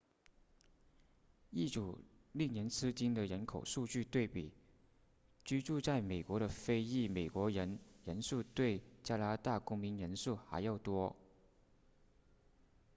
[1.51, 1.99] 一组
[2.31, 4.51] 令人吃惊的人口数据对比
[5.45, 11.15] 居住在美国的非裔美国人人数比加拿大公民人数还要多